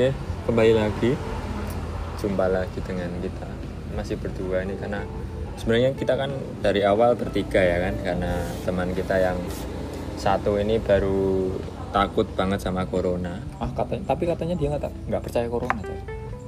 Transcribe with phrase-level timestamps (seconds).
[0.00, 0.16] Oke,
[0.48, 1.12] kembali lagi.
[2.16, 3.44] Jumpa lagi dengan kita.
[3.92, 5.04] Masih berdua ini karena
[5.60, 6.32] sebenarnya kita kan
[6.64, 8.32] dari awal bertiga ya kan karena
[8.64, 9.36] teman kita yang
[10.16, 11.52] satu ini baru
[11.92, 13.44] takut banget sama corona.
[13.60, 16.00] Ah katanya, tapi katanya dia nggak nggak percaya corona coy.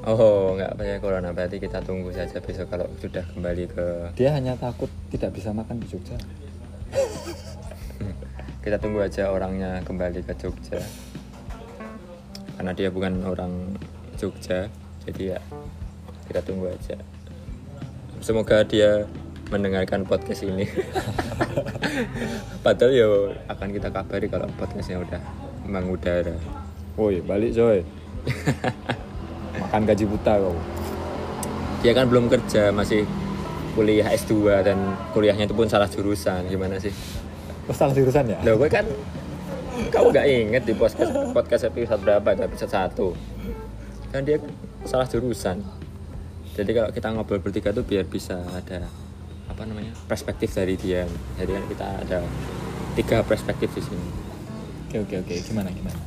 [0.09, 4.57] Oh, nggak percaya corona berarti kita tunggu saja besok kalau sudah kembali ke Dia hanya
[4.57, 6.17] takut tidak bisa makan di Jogja.
[8.65, 10.81] kita tunggu aja orangnya kembali ke Jogja
[12.63, 13.75] karena dia bukan orang
[14.15, 14.71] Jogja
[15.03, 15.39] jadi ya
[16.31, 16.95] kita tunggu aja
[18.23, 19.03] semoga dia
[19.51, 20.71] mendengarkan podcast ini
[22.65, 23.07] padahal ya
[23.51, 25.19] akan kita kabari kalau podcastnya udah
[25.67, 26.39] mengudara
[26.95, 27.83] Woi balik coy.
[29.67, 30.55] makan gaji buta kau.
[31.83, 33.11] dia kan belum kerja masih
[33.75, 34.79] kuliah S2 dan
[35.11, 36.95] kuliahnya itu pun salah jurusan gimana sih
[37.67, 38.39] Oh salah jurusan ya?
[38.43, 38.87] Loh, gue kan
[39.91, 42.29] kamu gak inget di podcast podcast episode berapa?
[42.37, 43.09] Itu episode satu.
[44.13, 44.39] Kan dia
[44.87, 45.65] salah jurusan.
[46.53, 48.85] Jadi kalau kita ngobrol bertiga tuh biar bisa ada
[49.49, 51.09] apa namanya perspektif dari dia.
[51.41, 52.19] Jadi kan kita ada
[52.95, 54.09] tiga perspektif di sini.
[54.93, 55.35] Oke oke oke.
[55.41, 55.99] Gimana gimana?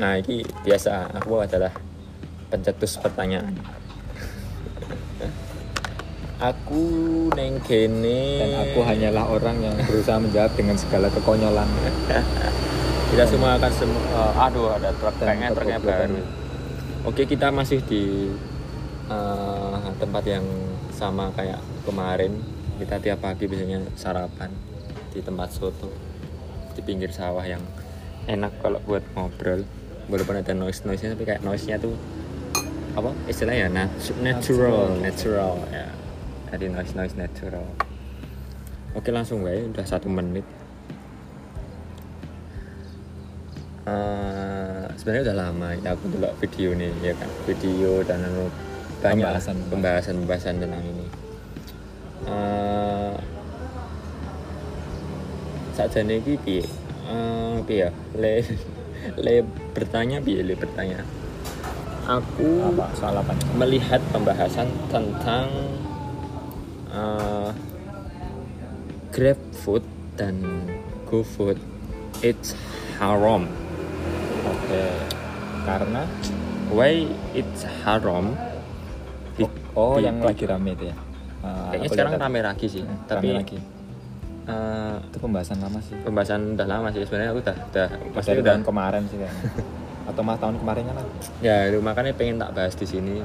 [0.00, 1.12] nah ini biasa.
[1.20, 1.76] Aku adalah
[2.48, 3.52] pencetus pertanyaan.
[6.40, 6.80] Aku
[7.36, 8.40] neng kene.
[8.40, 11.68] Dan aku hanyalah orang yang berusaha menjawab dengan segala kekonyolan.
[13.10, 16.22] kita semua akan semua aduh ada truk kayaknya truknya baru.
[17.10, 18.30] oke kita masih di
[19.10, 20.46] eh, tempat yang
[20.94, 22.38] sama kayak kemarin.
[22.80, 24.48] Kita tiap pagi biasanya sarapan
[25.12, 25.92] di tempat soto
[26.72, 27.60] di pinggir sawah yang
[28.24, 29.64] enak kalau buat ngobrol.
[30.08, 31.92] Walaupun ada noise noise nya tapi kayak noise nya tuh
[32.96, 33.68] apa istilahnya?
[33.68, 35.54] Nat- natural natural.
[35.68, 35.88] ya.
[36.54, 37.66] Jadi noise noise natural.
[38.96, 40.46] Oke langsung guys udah satu menit
[43.80, 47.30] Eh, sebenarnya udah lama ya aku dulu video nih ya kan?
[47.48, 48.52] Video dan anu,
[49.00, 49.56] banyak Pembahasan.
[49.72, 51.06] pembahasan pembahasan tentang ini.
[52.28, 53.14] Eh
[55.72, 56.64] saja nih piye?
[57.64, 57.90] Piye ya?
[58.20, 58.44] Le
[59.24, 61.00] le bertanya piye le bertanya?
[62.04, 62.92] Aku Apa?
[63.00, 63.48] Soal apa nih?
[63.56, 65.48] melihat pembahasan tentang
[66.92, 67.48] uh,
[69.08, 69.80] grab food
[70.20, 70.68] dan
[71.08, 71.56] go food
[72.20, 72.52] it's
[73.00, 73.48] haram
[74.70, 74.86] Oke.
[75.60, 76.02] Karena
[76.70, 78.38] why it's haram
[79.34, 80.96] Di- oh di- yang di- lagi rame itu ya.
[81.40, 82.94] Ah, kayaknya sekarang lihat rame lagi sih tadi.
[83.04, 83.58] tapi Rame lagi.
[84.46, 85.94] uh, Itu pembahasan lama sih.
[85.98, 89.44] pembahasan udah lama sih sebenarnya aku udah udah pasti udah tahun kemarin sih kayaknya.
[90.08, 91.06] Atau mas tahun kemarinnya lah.
[91.38, 93.22] ya itu makanya pengen tak bahas di sini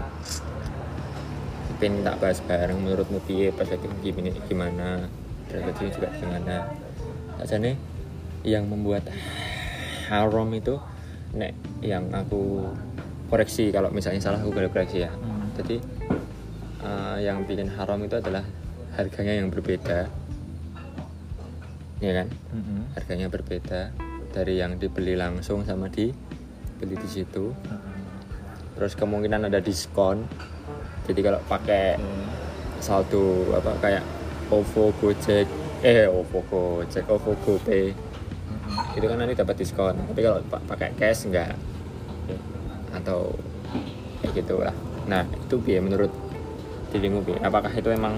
[1.76, 4.88] pengen tak bahas bareng menurutmu piye perspektif gimana gimana
[5.46, 6.56] perspektif juga gimana
[7.36, 7.76] aja nih
[8.44, 9.10] yang membuat
[10.06, 10.78] haram itu
[11.36, 11.52] nek
[11.84, 12.64] yang aku
[13.28, 15.52] koreksi kalau misalnya salah aku boleh koreksi ya Hmm.
[15.60, 15.78] jadi
[16.82, 18.44] eh, yang bikin haram itu adalah
[18.96, 20.08] harganya yang berbeda
[22.00, 22.92] ya kan Mm-mm.
[22.96, 23.92] harganya berbeda
[24.32, 27.96] dari yang dibeli langsung sama dibeli di situ Mm-mm.
[28.76, 30.28] terus kemungkinan ada diskon
[31.08, 32.82] jadi kalau pakai Oke.
[32.84, 34.04] saldo apa kayak
[34.52, 35.48] OVO Gojek
[35.82, 37.94] eh OVO Gojek OVO GoPay.
[38.96, 41.54] Itu kan nanti dapat diskon tapi kalau pa- pakai cash enggak
[42.96, 43.36] atau
[44.24, 44.76] kayak gitu lah
[45.06, 46.10] nah itu biar menurut
[46.90, 47.36] dirimu Bi?
[47.44, 48.18] apakah itu emang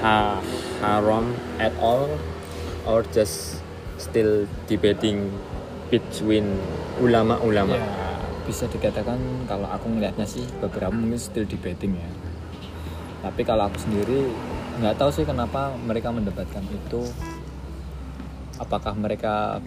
[0.00, 0.40] ha-
[0.80, 2.06] haram at all
[2.86, 3.58] or just
[3.98, 5.28] still debating
[5.90, 6.56] between
[7.02, 7.84] ulama-ulama Ya,
[8.46, 9.18] bisa dikatakan
[9.50, 12.10] kalau aku ngelihatnya sih beberapa mungkin still debating ya.
[13.20, 14.30] Tapi kalau aku sendiri
[14.80, 17.04] nggak tahu sih kenapa mereka mendebatkan itu.
[18.60, 19.58] Apakah mereka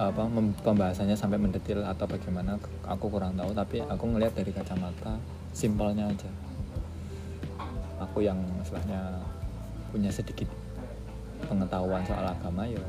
[0.00, 0.22] apa
[0.66, 2.58] pembahasannya sampai mendetil atau bagaimana?
[2.90, 3.54] Aku kurang tahu.
[3.54, 5.14] Tapi aku ngelihat dari kacamata
[5.54, 6.30] simpelnya aja.
[8.02, 9.22] Aku yang istilahnya
[9.94, 10.50] punya sedikit
[11.46, 12.82] pengetahuan soal agama ya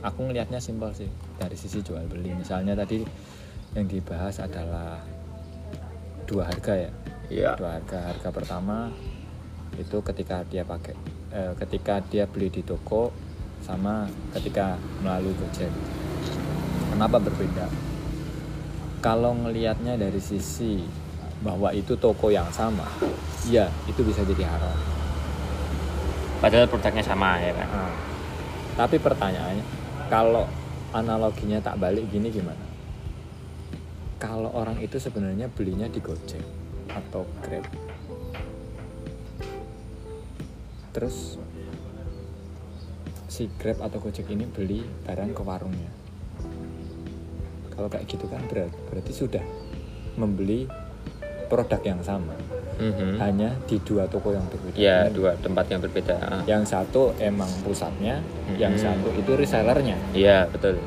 [0.00, 3.04] aku ngelihatnya simpel sih dari sisi jual beli misalnya tadi
[3.76, 4.98] yang dibahas adalah
[6.24, 6.90] dua harga ya
[7.30, 8.90] ya dua harga harga pertama
[9.78, 10.96] itu ketika dia pakai
[11.30, 13.12] eh, ketika dia beli di toko
[13.60, 15.70] sama ketika melalui Gojek
[16.90, 17.66] kenapa berbeda
[19.00, 20.84] kalau ngelihatnya dari sisi
[21.40, 22.84] bahwa itu toko yang sama
[23.48, 24.76] iya itu bisa jadi haram
[26.40, 28.10] padahal produknya sama ya kan Ah.
[28.80, 29.60] Tapi pertanyaannya,
[30.08, 30.48] kalau
[30.96, 32.64] analoginya tak balik gini gimana?
[34.16, 36.40] Kalau orang itu sebenarnya belinya di Gojek
[36.88, 37.68] atau Grab,
[40.96, 41.36] terus
[43.30, 45.90] si Grab atau Gojek ini beli barang ke warungnya.
[47.70, 49.44] Kalau kayak gitu kan berat, berarti sudah
[50.18, 50.66] membeli
[51.46, 52.34] produk yang sama
[52.76, 53.18] Mhm.
[53.18, 56.14] hanya di dua toko yang berbeda Ya, dua tempat yang berbeda.
[56.16, 56.42] Ah.
[56.44, 58.18] yang satu emang pusatnya
[58.54, 58.80] yang Mhm.
[58.80, 60.80] satu itu resellernya Iya, betul.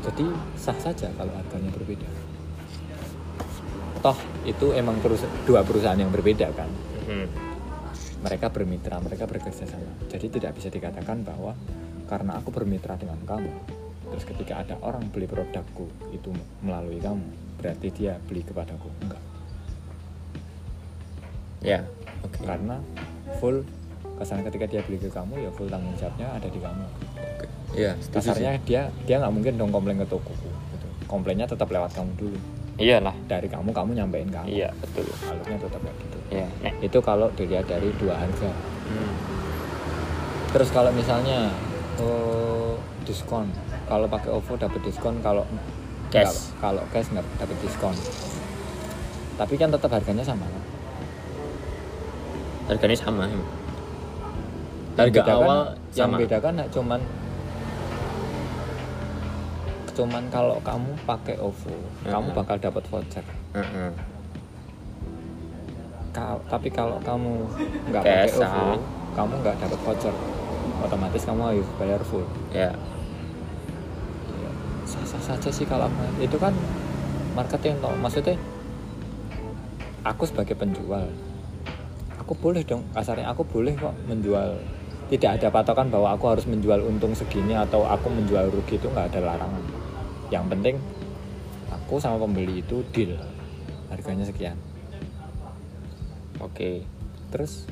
[0.00, 0.24] jadi
[0.54, 2.08] sah saja kalau harganya berbeda
[3.98, 6.70] toh itu emang perus- dua perusahaan yang berbeda kan
[7.06, 7.26] Mhm.
[8.20, 11.54] mereka bermitra mereka bekerja sama jadi tidak bisa dikatakan bahwa
[12.12, 13.48] karena aku bermitra dengan kamu
[14.06, 16.28] terus ketika ada orang beli produkku itu
[16.60, 17.24] melalui kamu
[17.56, 19.22] berarti dia beli kepadaku enggak
[21.62, 21.86] Ya,
[22.20, 22.42] oke.
[22.42, 22.82] karena
[23.38, 23.62] full
[24.18, 26.84] kesan ketika dia beli ke kamu ya full tanggung jawabnya ada di kamu.
[27.72, 28.28] Iya, setuju sih.
[28.34, 30.86] kasarnya dia dia nggak mungkin dong komplain ke tokoku gitu.
[31.06, 32.38] komplainnya tetap lewat kamu dulu
[32.76, 33.14] Iyalah.
[33.24, 35.06] dari kamu kamu nyampein ke aku Iya, betul.
[35.22, 36.46] alurnya tetap kayak gitu Iya.
[36.60, 36.74] Nek.
[36.82, 38.50] itu kalau dilihat dari dua harga
[38.82, 39.14] Hmm.
[40.50, 41.48] terus kalau misalnya
[41.98, 43.50] oh, diskon
[43.84, 45.44] kalau pakai OVO dapat diskon kalau
[46.08, 46.52] Cash.
[46.58, 47.96] kalau cash nggak dapat diskon
[49.34, 50.62] tapi kan tetap harganya sama kan
[52.62, 53.26] Harganya sama.
[53.26, 53.42] Yang
[54.94, 55.60] Harga bedakan- awal
[55.90, 56.16] yang sama.
[56.16, 57.00] beda kan cuman
[59.92, 62.36] cuman kalau kamu pakai OVO kamu Mhm.
[62.36, 63.90] bakal dapat voucher Heeh.
[66.10, 67.44] Ka- tapi kalau kamu
[67.88, 68.76] nggak pakai OVO ah.
[69.12, 70.14] kamu nggak dapat voucher
[70.82, 72.26] otomatis kamu harus bayar full.
[72.50, 72.74] Ya.
[74.82, 75.88] sah sah saja sih kalau
[76.20, 76.52] itu kan
[77.32, 77.94] marketing toh.
[77.96, 78.36] Maksudnya
[80.02, 81.08] aku sebagai penjual
[82.32, 84.56] aku boleh dong kasarnya aku boleh kok menjual.
[85.12, 89.12] Tidak ada patokan bahwa aku harus menjual untung segini atau aku menjual rugi itu nggak
[89.12, 89.60] ada larangan.
[90.32, 90.76] Yang penting
[91.68, 93.20] aku sama pembeli itu deal.
[93.92, 94.56] Harganya sekian.
[96.40, 96.88] Oke.
[97.32, 97.64] terus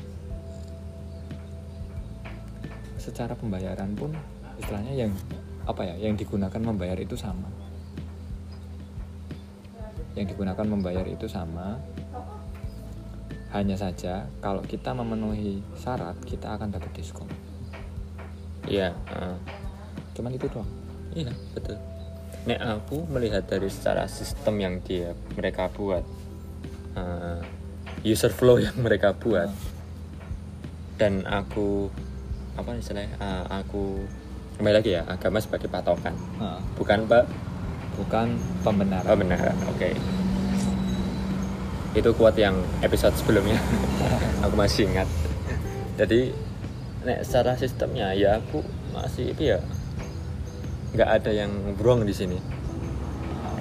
[3.01, 4.13] secara pembayaran pun
[4.61, 5.11] istilahnya yang
[5.65, 7.49] apa ya yang digunakan membayar itu sama
[10.13, 11.81] yang digunakan membayar itu sama
[13.51, 17.25] hanya saja kalau kita memenuhi syarat kita akan dapat diskon
[18.69, 18.93] Iya.
[18.93, 19.37] heeh.
[20.13, 20.69] cuman itu doang
[21.11, 21.75] Iya, betul.
[22.47, 26.07] Nek aku melihat dari secara sistem yang dia mereka buat
[26.95, 27.39] eh,
[28.07, 29.51] user flow yang mereka buat
[30.95, 31.91] dan aku
[32.55, 33.15] apa istilahnya?
[33.19, 34.03] Eh, aku
[34.59, 36.13] kembali lagi ya agama sebagai patokan.
[36.37, 37.25] Nah, bukan pak
[37.99, 39.07] bukan pembenaran.
[39.07, 39.89] Pembenaran oke.
[41.91, 43.59] Itu kuat yang episode sebelumnya.
[44.47, 45.07] Aku masih ingat.
[45.99, 46.31] Jadi
[47.01, 48.61] nek secara sistemnya ya aku
[48.93, 49.57] masih itu ya
[50.93, 51.49] nggak ada yang
[51.81, 52.37] wrong di sini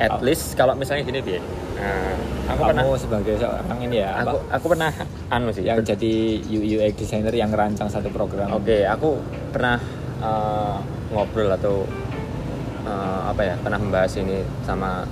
[0.01, 1.37] at Aku- least kalau misalnya gini bi
[1.77, 2.17] nah,
[2.49, 4.91] aku kamu pernah sebagai seorang ini ya aku apa, aku pernah
[5.29, 6.13] anu sih yang jadi
[6.49, 9.21] UX designer yang rancang satu program Oke, aku
[9.53, 9.77] pernah
[10.25, 10.77] eh,
[11.13, 11.85] ngobrol atau
[12.89, 15.05] eh, apa ya, pernah membahas ini sama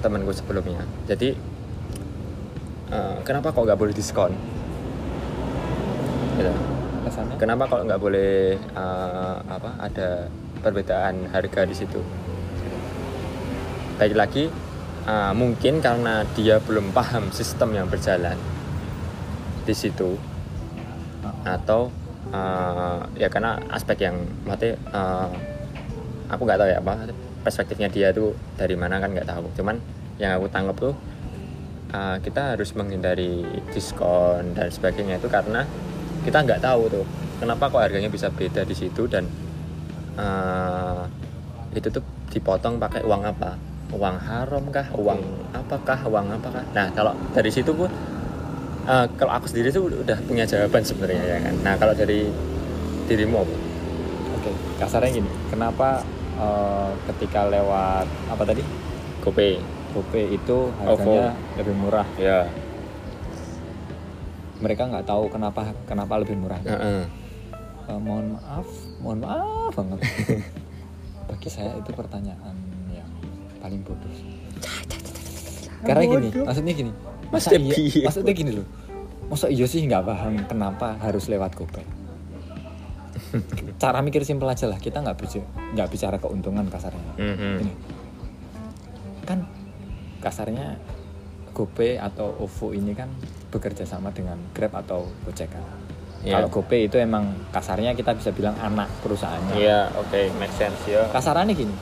[0.00, 0.84] temanku sebelumnya.
[1.08, 1.32] Jadi
[2.92, 4.32] eh, kenapa kok nggak boleh diskon?
[6.36, 6.52] Gitu.
[7.08, 10.28] kesannya Kenapa kalau nggak boleh eh, apa ada
[10.60, 12.00] perbedaan harga di situ?
[14.00, 14.48] Baik lagi,
[15.04, 18.32] eh, mungkin karena dia belum paham sistem yang berjalan
[19.68, 20.16] di situ
[21.44, 21.92] atau
[22.32, 24.16] uh, ya karena aspek yang
[24.48, 25.28] maksudnya uh,
[26.32, 27.12] aku nggak tahu ya apa
[27.44, 29.52] perspektifnya dia tuh dari mana kan nggak tahu.
[29.52, 29.76] Cuman
[30.16, 30.94] yang aku tangkap tuh
[31.92, 33.44] uh, kita harus menghindari
[33.76, 35.68] diskon dan sebagainya itu karena
[36.24, 37.04] kita nggak tahu tuh
[37.36, 39.28] kenapa kok harganya bisa beda di situ dan
[40.16, 41.04] uh,
[41.76, 45.20] itu tuh dipotong pakai uang apa uang haram kah uang
[45.50, 47.90] apakah uang apakah nah kalau dari situ pun
[48.86, 52.30] uh, kalau aku sendiri tuh udah punya jawaban sebenarnya ya kan nah kalau dari
[53.10, 53.54] dirimu apa?
[54.38, 56.06] Oke, kasarnya gini, kenapa
[56.38, 58.62] eh, ketika lewat apa tadi
[59.26, 59.58] GoPay
[59.90, 62.06] GoPay itu harganya lebih murah?
[62.14, 62.46] ya
[64.62, 66.62] Mereka nggak tahu kenapa kenapa lebih murah.
[66.62, 67.02] Heeh.
[67.90, 68.68] Eh, mohon maaf,
[69.02, 69.98] mohon maaf banget.
[71.28, 72.69] Bagi saya itu pertanyaan
[73.70, 74.12] paling bodoh.
[75.86, 76.92] Karena gini, maksudnya gini,
[77.30, 78.66] masa Maksudnya iya, maksudnya gini loh,
[79.30, 81.86] masa iya sih nggak paham kenapa harus lewat GoPay?
[83.78, 85.46] Cara mikir simpel aja lah, kita nggak bicara
[85.78, 87.14] nggak bicara keuntungan kasarnya.
[87.14, 87.54] Mhm.
[87.62, 87.72] Ini
[89.22, 89.46] kan
[90.18, 90.76] kasarnya
[91.54, 93.08] GoPay atau OVO ini kan
[93.54, 95.62] bekerja sama dengan Grab atau Gojek kan.
[96.20, 96.42] Iya.
[96.42, 99.56] Kalau GoPay itu emang kasarnya kita bisa bilang anak perusahaannya.
[99.56, 101.08] Iya, oke, make sense ya.
[101.08, 101.72] Kasarannya gini,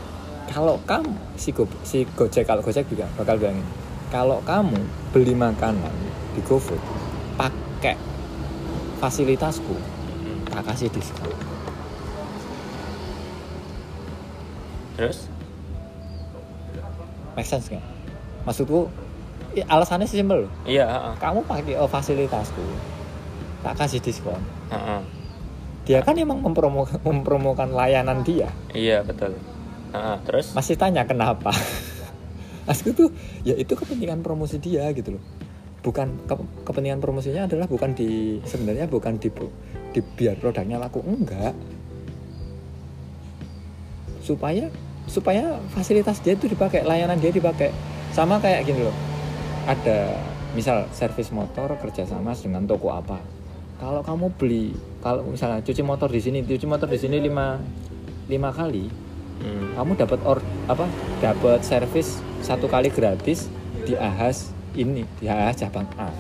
[0.48, 3.60] kalau kamu si, Go, si Gojek kalau Gojek juga bakal bilang
[4.08, 4.80] kalau kamu
[5.12, 5.92] beli makanan
[6.32, 6.80] di GoFood
[7.36, 7.94] pakai
[8.98, 9.76] fasilitasku,
[10.50, 11.30] tak kasih diskon.
[14.98, 15.30] Terus?
[17.38, 17.84] Make sense nggak?
[18.42, 18.90] Maksudku
[19.54, 21.14] i- alasannya simpel iya heeh.
[21.18, 22.62] kamu pakai oh, fasilitasku
[23.62, 24.38] tak kasih diskon
[24.70, 25.00] Heeh.
[25.82, 29.34] dia kan emang mempromo mempromokan layanan dia iya betul
[30.28, 30.52] Terus?
[30.52, 31.52] Masih tanya kenapa.
[32.68, 33.08] Maksudku tuh
[33.48, 35.22] ya itu kepentingan promosi dia gitu loh.
[35.80, 39.32] Bukan ke- kepentingan promosinya adalah bukan di sebenarnya bukan di
[39.96, 41.56] di biar produknya laku enggak.
[44.20, 44.68] Supaya
[45.08, 47.72] supaya fasilitas dia itu dipakai layanan dia dipakai.
[48.12, 48.96] Sama kayak gini loh
[49.68, 50.16] ada
[50.56, 53.20] misal servis motor kerjasama dengan toko apa.
[53.78, 54.72] Kalau kamu beli
[55.04, 57.60] kalau misalnya cuci motor di sini cuci motor di sini lima
[58.26, 59.07] lima kali
[59.38, 59.70] Hmm.
[59.78, 60.90] kamu dapat or apa
[61.22, 63.46] dapat servis satu kali gratis
[63.86, 66.10] di Ahas ini di Ahas cabang A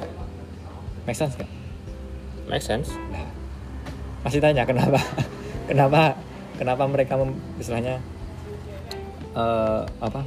[1.02, 1.58] make sense gak?
[2.48, 2.90] make sense.
[3.12, 3.28] Nah,
[4.24, 4.98] masih tanya kenapa?
[5.68, 6.16] Kenapa
[6.56, 8.00] kenapa mereka mem, istilahnya
[9.36, 10.24] eh, apa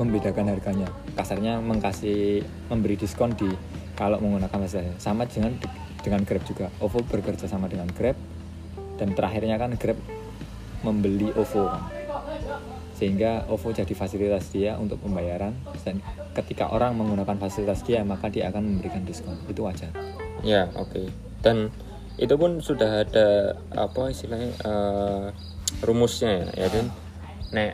[0.00, 0.88] membedakan harganya?
[1.12, 2.40] Kasarnya mengkasih
[2.72, 3.52] memberi diskon di
[3.92, 5.60] kalau menggunakan fasilitasnya sama dengan
[6.00, 6.72] dengan Grab juga.
[6.80, 8.16] OVO bekerja sama dengan Grab
[8.96, 10.00] dan terakhirnya kan Grab
[10.80, 11.97] membeli OVO kan
[12.98, 15.54] sehingga OVO jadi fasilitas dia untuk pembayaran.
[15.86, 16.02] Dan
[16.34, 19.38] ketika orang menggunakan fasilitas dia maka dia akan memberikan diskon.
[19.46, 19.94] Itu wajar.
[20.42, 21.06] Ya oke.
[21.38, 21.70] Dan
[22.18, 25.26] itu pun sudah ada apa istilahnya eh,
[25.86, 26.86] rumusnya ya, ya kan?
[27.54, 27.70] Nek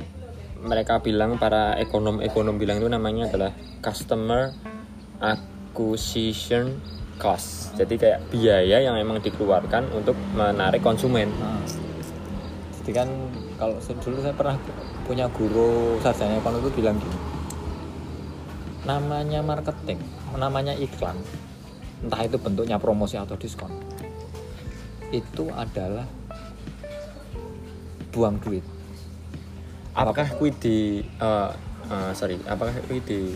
[0.65, 4.53] mereka bilang para ekonom-ekonom bilang itu namanya adalah customer
[5.21, 6.81] acquisition
[7.17, 7.73] cost.
[7.77, 11.31] Jadi kayak biaya yang emang dikeluarkan untuk menarik konsumen.
[11.37, 11.61] Nah,
[12.85, 13.09] jadi kan
[13.57, 14.57] kalau dulu saya pernah
[15.05, 17.19] punya guru sarjana ekonomi itu bilang gini
[18.85, 20.01] namanya marketing
[20.37, 21.17] namanya iklan
[22.05, 23.73] entah itu bentuknya promosi atau diskon
[25.15, 26.11] itu adalah
[28.11, 28.63] buang duit.
[29.95, 31.51] Apakah kui di eh,
[31.91, 33.31] eh, sorry apakah kui di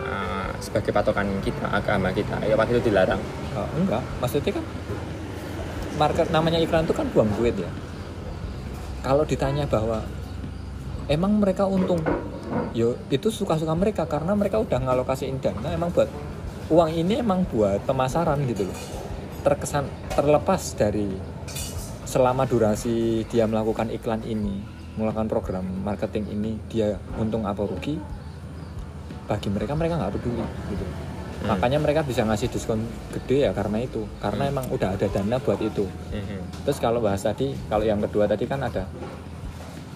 [0.00, 2.40] eh, sebagai patokan kita agama kita?
[2.44, 3.20] Ya apakah itu dilarang.
[3.56, 4.00] Oh, enggak.
[4.20, 4.64] Maksudnya kan
[6.00, 7.70] market namanya iklan itu kan buang duit ya
[9.04, 10.00] kalau ditanya bahwa
[11.12, 12.00] emang mereka untung?
[12.72, 16.08] Yo itu suka-suka mereka karena mereka udah ngalokasiin dana emang buat
[16.72, 18.78] uang ini emang buat pemasaran gitu loh.
[19.44, 19.84] Terkesan
[20.16, 21.12] terlepas dari
[22.08, 24.64] selama durasi dia melakukan iklan ini
[24.96, 28.00] melakukan program marketing ini dia untung apa rugi?
[29.28, 31.50] Bagi mereka mereka nggak peduli gitu Hmm.
[31.50, 34.52] makanya mereka bisa ngasih diskon gede ya karena itu karena Hmm.
[34.54, 36.62] emang udah ada dana buat itu Mhm.
[36.62, 38.86] terus kalau bahas tadi kalau yang kedua tadi kan ada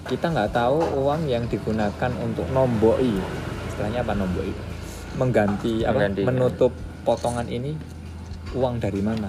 [0.04, 3.12] kita nggak tahu uang yang digunakan untuk nomboi
[3.66, 4.50] istilahnya apa nomboi
[5.14, 6.22] mengganti apa Mengganti.
[6.24, 7.76] menutup potongan ini
[8.52, 9.28] uang dari mana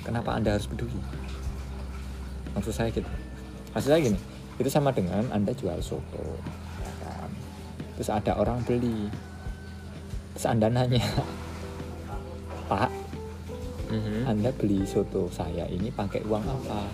[0.00, 0.96] kenapa anda harus peduli
[2.52, 3.06] maksud saya gitu
[3.70, 4.18] maksud saya gini
[4.56, 6.24] itu sama dengan anda jual soto
[6.80, 7.30] ya kan?
[7.96, 9.08] terus ada orang beli
[10.40, 11.04] terus anda nanya
[12.64, 12.88] pak
[13.92, 14.24] Mhm.
[14.24, 16.88] anda beli soto saya ini pakai uang apa?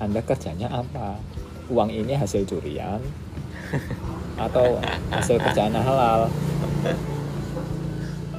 [0.00, 1.18] Anda kerjanya apa?
[1.68, 3.02] Uang ini hasil curian
[4.40, 4.80] atau
[5.10, 6.32] hasil kerjaan halal?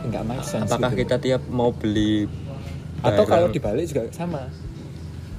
[0.02, 0.66] Enggak make sense.
[0.66, 1.06] apakah gitu.
[1.06, 2.26] kita tiap mau beli
[3.04, 4.50] Atau kalau barang- dibalik juga sama.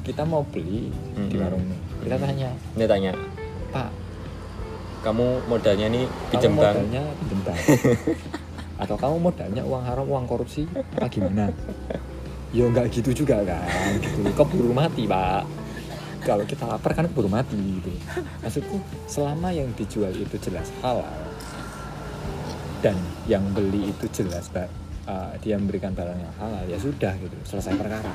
[0.04, 0.94] Kita mau beli
[1.26, 1.42] di Mhm.
[1.42, 1.66] warung.
[2.04, 3.10] Kita tanya, ini tanya
[3.72, 3.90] Pak,
[5.02, 7.58] kamu modalnya nih kamu pinjem bank modalnya pinjem bank?
[8.76, 10.68] atau kamu modalnya uang haram, uang korupsi?
[10.96, 11.52] Apa gimana?
[12.54, 14.32] Ya enggak gitu juga kan, gitu.
[14.32, 15.44] Keburu mati, Pak.
[16.24, 17.92] Kalau kita lapar kan keburu mati gitu.
[18.42, 21.26] Maksudku, selama yang dijual itu jelas halal
[22.84, 24.68] dan yang beli itu jelas Pak,
[25.08, 28.14] uh, dia memberikan barang yang halal ya sudah gitu, selesai perkara.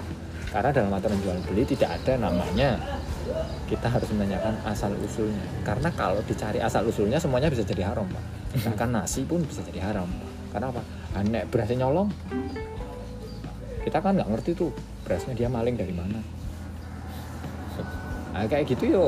[0.51, 2.75] Karena dalam aturan jual beli tidak ada namanya
[3.71, 5.43] kita harus menanyakan asal usulnya.
[5.63, 8.23] Karena kalau dicari asal usulnya semuanya bisa jadi haram, Pak.
[8.67, 10.07] Bahkan nasi pun bisa jadi haram.
[10.51, 10.81] Karena apa?
[11.15, 12.11] Anek berasnya nyolong.
[13.81, 14.69] Kita kan nggak ngerti tuh
[15.03, 16.19] berasnya dia maling dari mana.
[18.31, 19.05] Nah, kayak gitu yo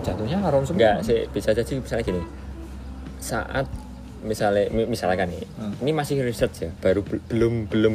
[0.00, 0.76] jatuhnya haram semua.
[0.76, 2.22] enggak sih bisa jadi misalnya gini
[3.16, 3.66] saat
[4.20, 5.72] misalnya mi- misalkan nih Hmm.
[5.80, 7.94] ini masih research ya baru bel- belum belum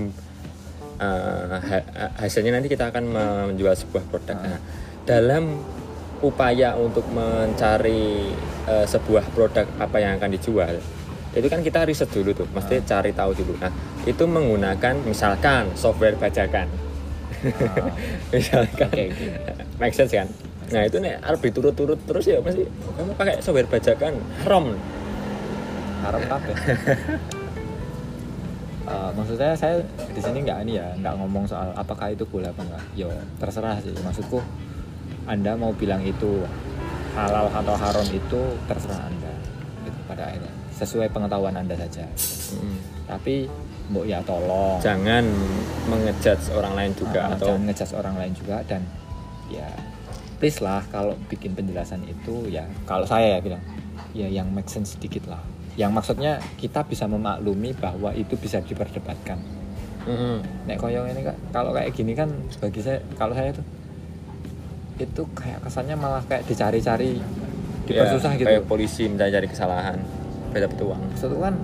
[0.97, 3.13] uh, ha- ha- hasilnya nanti kita akan
[3.53, 4.49] menjual sebuah produk Hmm.
[4.49, 4.59] Nah,
[5.05, 5.61] dalam
[6.21, 8.33] upaya untuk mencari
[8.65, 10.81] uh, sebuah produk apa yang akan dijual
[11.35, 12.87] itu kan kita riset dulu tuh mesti Hmm.
[12.87, 13.53] cari tahu dulu.
[13.59, 13.71] Nah
[14.07, 16.71] itu menggunakan misalkan software bajakan.
[17.45, 17.91] Ah,
[18.33, 18.87] misalkan.
[18.89, 19.27] Oke, oke.
[19.77, 20.31] make sense kan?
[20.71, 24.73] Nah itu nih harus diturut-turut terus ya pasti kamu pakai software bajakan haram
[26.01, 26.55] haram kabeh.
[28.85, 29.81] Eh, maksud saya saya
[30.13, 33.09] di sini nggak ini ya nggak ngomong soal apakah itu boleh apa enggak yo
[33.41, 33.89] terserah sih.
[33.97, 34.37] Maksudku
[35.25, 36.45] anda mau bilang itu
[37.17, 39.33] halal atau haram itu terserah anda.
[39.89, 42.03] Itu pada akhirnya sesuai pengetahuan anda saja.
[42.55, 42.77] Mm.
[43.05, 43.45] tapi
[43.85, 44.81] mbok ya tolong.
[44.81, 45.21] Jangan
[45.85, 48.81] mengejudge orang lain juga Ah, atau jangan ngejudge orang lain juga dan
[49.47, 49.69] ya
[50.35, 53.61] please lah kalau bikin penjelasan itu ya kalau saya ya bilang
[54.11, 55.39] ya yang make sense sedikit lah.
[55.75, 59.37] Yang maksudnya kita bisa memaklumi bahwa itu bisa diperdebatkan.
[60.05, 60.37] Mm-mm.
[60.65, 62.29] nek koyong ini kak kalau kayak gini kan
[62.59, 63.65] bagi saya kalau saya tuh
[64.95, 67.17] itu kayak kesannya malah kayak dicari-cari
[67.85, 68.47] dipersusah Ya, gitu.
[68.47, 69.97] kayak polisi minta cari kesalahan
[70.55, 71.55] beda petuang Maksud itu kan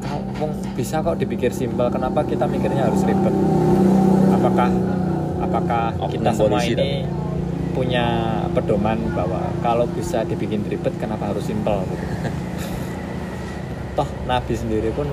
[0.00, 0.24] kalau
[0.72, 3.34] bisa kok dipikir simpel kenapa kita mikirnya harus ribet?
[4.32, 4.70] Apakah
[5.44, 7.04] apakah Oknum kita semua ini
[7.76, 8.06] punya
[8.56, 11.84] pedoman bahwa kalau bisa dibikin ribet kenapa harus simpel?
[11.84, 12.06] Gitu.
[14.00, 15.10] toh Nabi sendiri pun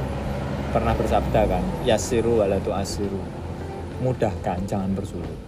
[0.72, 3.20] pernah bersabda kan yasiru walatu asiru
[4.00, 5.40] mudahkan jangan bersulit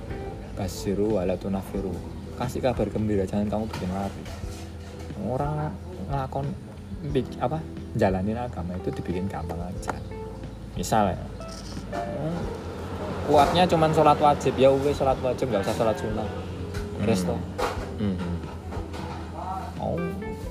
[0.57, 1.93] basiru walatu nafiru
[2.37, 4.23] kasih kabar gembira jangan kamu bikin lari.
[5.25, 5.73] Orang
[6.09, 6.45] ngelakon
[7.09, 7.61] bik- apa
[7.97, 9.97] jalanin agama itu dibikin gampang aja.
[10.77, 11.17] Misalnya
[11.91, 12.37] hmm,
[13.27, 14.53] kuatnya cuman sholat wajib.
[14.55, 16.29] Ya uwe sholat wajib nggak usah sholat sunnah.
[17.03, 17.37] Resto
[17.97, 18.33] Mhm.
[19.81, 19.97] oh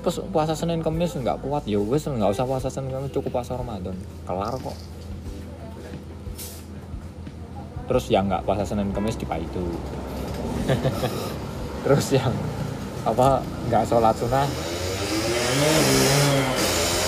[0.03, 1.63] terus puasa senin kemis nggak kuat.
[1.63, 3.95] Ya wes nggak usah puasa senin kemis cukup puasa ramadan.
[4.27, 4.77] Kelar kok.
[7.87, 9.63] Terus yang nggak puasa senin kemis di itu
[11.87, 12.33] terus yang
[13.07, 13.39] apa
[13.71, 14.47] nggak sholat sunnah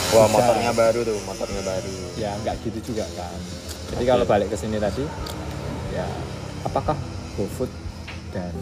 [0.09, 0.33] wah Bisa.
[0.33, 3.39] motornya baru tuh motornya baru ya nggak gitu juga kan
[3.89, 4.09] jadi Oke.
[4.09, 5.05] kalau balik ke sini tadi
[5.91, 6.05] ya
[6.61, 6.97] apakah
[7.33, 7.71] GoFood
[8.29, 8.53] dan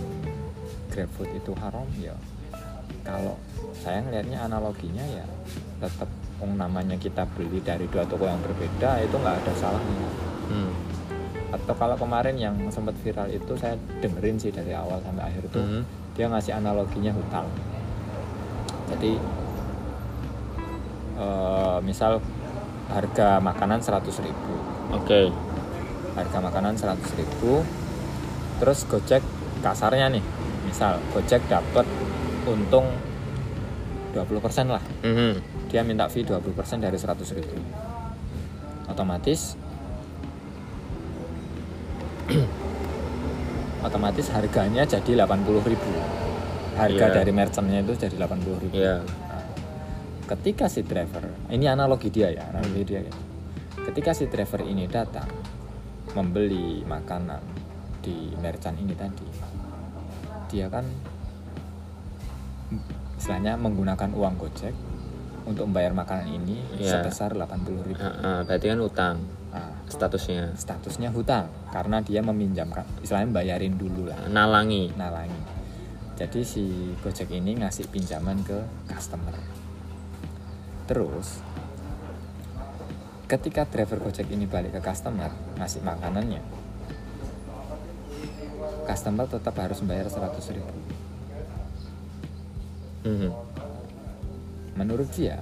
[0.89, 2.16] GrabFood itu haram ya
[3.01, 3.36] kalau
[3.77, 5.25] saya ngelihatnya analoginya ya
[5.80, 10.10] tetap yang namanya kita beli dari dua toko yang berbeda itu nggak ada salahnya
[10.48, 10.72] Hmm.
[11.50, 15.60] atau kalau kemarin yang sempat viral itu saya dengerin sih dari awal sampai akhir itu
[15.60, 15.82] Mhm.
[16.13, 17.43] dia ngasih analoginya hutang
[18.88, 19.19] jadi
[21.17, 22.21] eh, misal
[22.88, 24.53] harga makanan 100.000 ribu.
[24.93, 25.27] Oke.
[26.13, 27.62] Harga makanan 100.000 ribu.
[28.58, 29.21] Terus gojek
[29.60, 30.23] kasarnya nih.
[30.63, 31.86] Misal gojek dapat
[32.45, 32.88] untung
[34.13, 34.82] 20% lah.
[35.03, 35.60] Mhm.
[35.67, 37.60] dia minta fee 20% dari 100.000 ribu.
[38.88, 39.60] Otomatis
[43.84, 45.91] otomatis harganya jadi 80.000 ribu.
[46.77, 47.15] Harga Iya.
[47.19, 48.75] dari merchantnya itu jadi 80.000 ribu.
[48.77, 49.03] Iya.
[50.28, 53.13] Ketika si driver ini analogi dia ya analogi dia ya.
[53.88, 55.28] ketika si driver ini datang
[56.12, 57.40] membeli makanan
[58.04, 59.28] di merchant ini tadi
[60.52, 60.84] dia kan
[63.18, 64.76] istilahnya menggunakan uang gojek
[65.48, 67.00] untuk membayar makanan ini Iya.
[67.00, 68.04] sebesar 80.000 ribu.
[68.04, 69.16] Ah, ah, berarti kan utang
[69.56, 70.52] nah, statusnya.
[70.60, 74.20] Statusnya hutang karena dia meminjamkan istilahnya bayarin dulu lah.
[74.28, 74.92] Nalangi.
[75.00, 75.40] Nalangi.
[76.20, 76.63] Jadi si
[77.00, 78.60] Gojek ini ngasih pinjaman ke
[78.92, 79.32] customer
[80.88, 81.43] terus
[83.28, 86.39] ketika driver Gojek ini balik ke customer ngasih makanannya
[88.88, 90.76] customer tetap harus bayar 100.000 ribu.
[93.08, 93.32] Mhm.
[94.80, 95.39] menurut dia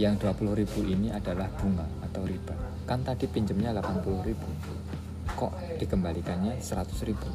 [0.00, 2.56] yang 20.000 ribu ini adalah bunga atau riba.
[2.88, 4.48] Kan tadi pinjamnya 80.000 ribu
[5.36, 7.28] kok dikembalikannya 100.000 ribu?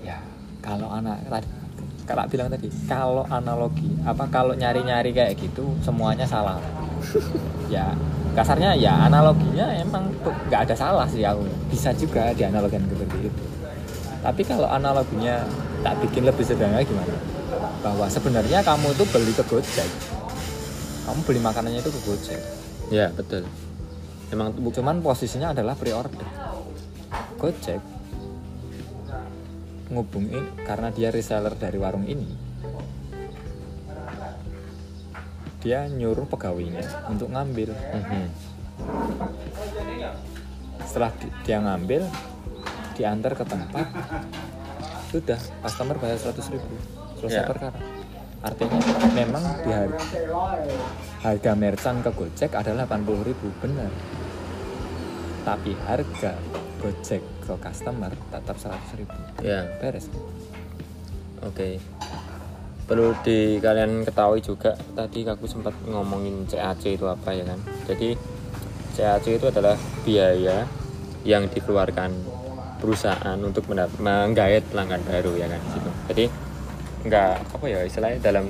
[0.00, 0.24] Ya
[0.64, 1.59] kalau anak tadi
[2.08, 6.60] kalau bilang tadi kalau analogi apa kalau nyari-nyari kayak gitu semuanya salah.
[7.70, 7.94] Ya
[8.34, 11.46] kasarnya ya analoginya emang tuh nggak ada salah sih aku.
[11.70, 13.42] Bisa juga dianalogikan seperti itu.
[14.20, 15.46] Tapi kalau analoginya
[15.86, 17.14] tak bikin lebih sederhana gimana?
[17.80, 19.86] Bahwa sebenarnya kamu tuh beli ke Gojek.
[21.06, 22.42] Kamu beli makanannya itu ke Gojek.
[22.90, 23.46] Ya betul.
[24.34, 26.26] Emang cuman posisinya adalah pre-order.
[27.38, 27.78] Gojek
[29.90, 32.30] ngubungin karena dia reseller dari warung ini.
[35.60, 37.74] Dia nyuruh pegawainya untuk ngambil.
[37.74, 38.24] Mhm.
[40.80, 42.02] setelah di- dia ngambil
[42.96, 43.86] diantar ke tempat
[45.06, 46.74] sudah customer bayar 100.000 ribu.
[47.14, 47.46] Selesai Ya.
[47.46, 47.78] perkara.
[48.40, 48.80] Artinya
[49.12, 50.00] memang di harga,
[51.20, 53.92] harga merchant ke Gojek adalah 80.000 ribu benar.
[55.44, 56.34] Tapi harga
[56.80, 60.08] Gojek ke customer tetap 100.000 ribu ya beres
[61.40, 61.80] Oke.
[62.84, 67.56] Perlu di kalian ketahui juga tadi aku sempat ngomongin CAC itu apa ya kan.
[67.88, 68.12] Jadi
[68.92, 70.68] CAC itu adalah biaya
[71.24, 72.12] yang dikeluarkan
[72.76, 75.90] perusahaan untuk menggait pelanggan baru ya kan gitu.
[76.12, 76.24] Jadi
[77.08, 78.44] nggak apa ya istilahnya dalam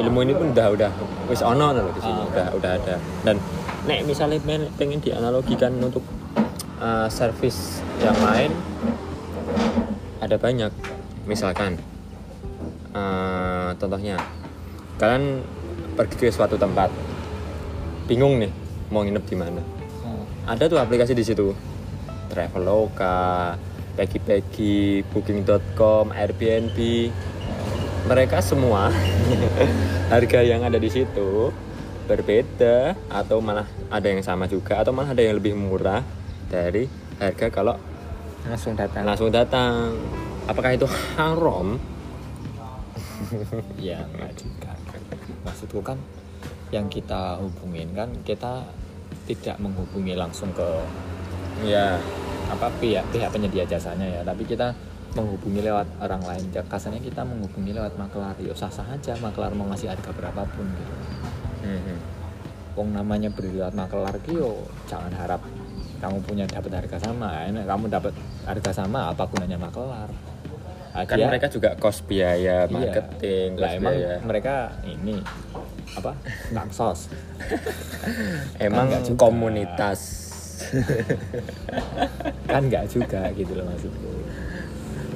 [0.00, 0.90] ilmu ini pun udah udah
[1.28, 2.28] wis ono loh di sini Ah.
[2.28, 3.36] udah udah ada dan
[3.84, 4.40] nek misalnya
[4.76, 6.00] pengen dianalogikan untuk
[6.82, 8.50] uh, service yang lain
[10.18, 10.70] ada banyak
[11.22, 11.78] misalkan
[12.94, 14.18] eh, contohnya
[14.98, 15.42] kalian
[15.94, 16.90] pergi ke suatu tempat
[18.10, 18.50] bingung nih
[18.90, 19.62] mau nginep di mana
[20.02, 20.26] Oh.
[20.50, 21.54] ada tuh aplikasi di situ
[22.26, 23.54] Traveloka,
[23.94, 26.78] Peggy-Peggy, Booking.com, Airbnb.
[28.08, 28.88] Mereka semua
[30.12, 31.52] harga yang ada di situ
[32.08, 36.02] berbeda atau malah ada yang sama juga atau malah ada yang lebih murah
[36.52, 36.84] dari
[37.16, 37.74] harga kalau
[38.44, 39.08] langsung datang.
[39.08, 39.96] Langsung datang.
[40.44, 40.84] Apakah itu
[41.16, 41.80] haram?
[43.80, 44.76] ya enggak juga.
[45.48, 45.96] Maksudku kan
[46.68, 48.68] yang kita hubungin kan kita
[49.24, 50.68] tidak menghubungi langsung ke
[51.62, 51.94] Ya,
[52.50, 54.20] apa pihak pihak penyedia jasanya ya.
[54.26, 54.74] Tapi kita
[55.14, 56.44] menghubungi lewat orang lain.
[56.50, 58.34] Ya, kasarnya kita menghubungi lewat maklar.
[58.42, 59.14] Ya sah sah aja.
[59.22, 60.94] Maklar mau ngasih harga berapapun gitu.
[61.62, 61.96] Mhm.
[62.74, 65.44] Wong namanya beli lewat maklar yo jangan harap
[66.02, 67.46] kamu punya dapat harga sama.
[67.46, 68.12] Enak kamu dapat
[68.42, 70.10] harga sama apa gunanya maklar
[70.92, 72.68] Ah, kan dia- mereka juga cost biaya Iya.
[72.68, 74.16] marketing, lah cost emang biaya.
[74.20, 75.16] mereka ini
[75.94, 76.12] apa?
[76.68, 77.00] Sos
[78.60, 79.18] Emang nggak juga.
[79.18, 80.00] komunitas.
[82.44, 84.10] Kan nggak juga gitu loh maksudku.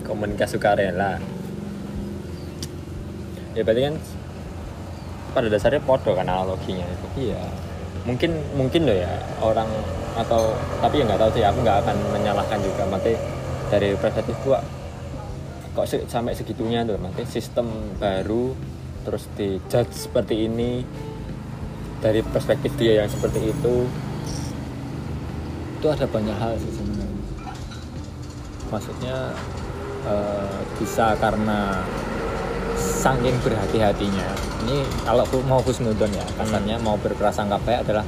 [0.03, 1.21] Komunitas sukarela.
[3.53, 3.95] Ya berarti kan
[5.33, 7.29] pada dasarnya podo kan analoginya itu.
[7.29, 7.45] Iya
[8.07, 9.11] mungkin mungkin loh ya
[9.43, 9.67] orang
[10.17, 12.87] atau tapi ya nggak tahu sih aku nggak akan menyalahkan juga.
[12.87, 13.13] Mati
[13.69, 14.63] dari perspektif gua
[15.77, 17.69] kok se- sampai segitunya tuh mati sistem
[18.01, 18.57] baru
[19.05, 20.87] terus di judge seperti ini.
[21.97, 23.75] Dari perspektif dia yang seperti itu
[25.77, 27.21] itu ada banyak hal sih sebenarnya.
[28.71, 29.17] Maksudnya
[30.07, 31.83] eh, bisa karena
[32.77, 34.27] saking berhati-hatinya.
[34.67, 38.05] Ini kalau mau husnudon ya kasarnya mau berprasangka baik adalah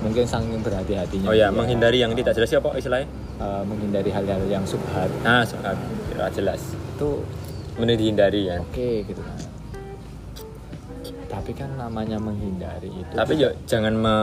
[0.00, 3.08] mungkin saking berhati-hatinya oh ya menghindari yang tidak jelas ya apa istilahnya?
[3.40, 5.08] Eh, menghindari hal-hal yang subhat.
[5.24, 5.72] Nah soal
[6.12, 6.60] tidak jelas.
[6.96, 7.24] Itu
[7.80, 8.60] mending dihindari ya.
[8.60, 9.38] oke gitu kan.
[11.30, 14.16] Tapi kan namanya menghindari itu tapi tidak, ya jangan me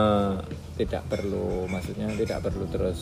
[0.78, 3.00] tidak perlu maksudnya tidak perlu terus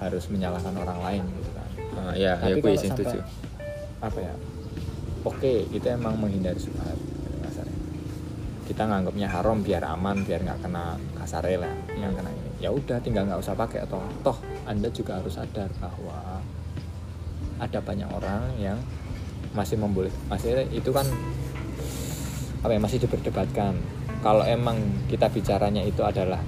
[0.00, 1.68] harus menyalahkan orang lain gitu kan.
[1.94, 3.18] Ah, ya ya Tapi aku kalau sampai- setuju.
[4.00, 4.34] apa ya
[5.24, 6.96] oke kita emang menghindari subhat
[8.64, 12.50] kita nganggapnya haram biar aman biar nggak kena kasare lah nggak kena ini.
[12.64, 13.84] Ya udah tinggal nggak usah pakai.
[13.84, 16.40] Atau toh anda juga harus sadar bahwa
[17.60, 18.80] ada banyak orang yang
[19.54, 21.06] masih memboleh masih itu kan
[22.64, 23.76] apa ya masih diperdebatkan.
[24.24, 24.80] Kalau emang
[25.12, 26.40] kita bicaranya itu adalah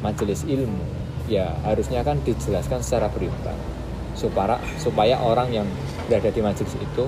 [0.00, 3.60] majelis ilmu ya harusnya kan dijelaskan secara berimbang.
[4.16, 5.68] Supaya supaya orang yang
[6.08, 7.04] berada di majelis itu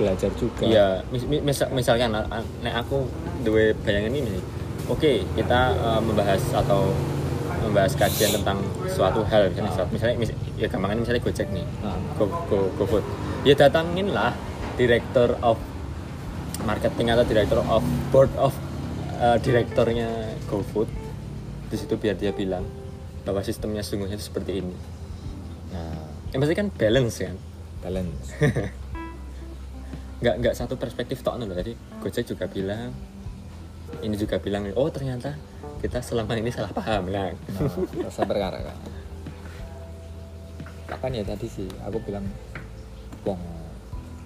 [0.00, 0.64] belajar juga.
[0.64, 3.04] Iya, mis- mis- misal, misalkan ah, ah, nek aku
[3.40, 4.40] dua bayangan ini,
[4.86, 6.88] oke kita eh, membahas atau
[7.60, 8.56] membahas kajian tentang
[8.88, 13.04] suatu hal misalnya, suatu- misalnya mis- ya gampangnya misalnya Gojek nih, Nah, Go, Go, GoFood,
[13.42, 14.32] ya datangin lah
[14.74, 15.60] director of
[16.62, 18.56] marketing atau director of board of
[19.16, 20.08] eh, direktornya
[20.46, 20.88] GoFood.
[21.68, 22.64] Di situ biar dia bilang
[23.22, 24.74] bahwa sistemnya sesungguhnya itu seperti ini.
[25.70, 27.36] nah Yang pasti kan balance kan.
[27.80, 28.26] balance
[30.20, 31.72] nggak nggak satu perspektif tok loh tadi
[32.04, 32.92] Gojek juga bilang
[34.04, 35.34] ini juga bilang oh ternyata
[35.80, 37.08] kita selama ini salah paham.
[37.08, 37.72] Lah nah,
[38.04, 38.78] rasa perkara kan
[40.90, 42.26] bahkan ya tadi sih aku bilang
[43.22, 43.38] wong